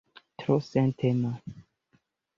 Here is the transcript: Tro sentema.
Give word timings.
Tro 0.41 0.55
sentema. 0.67 1.31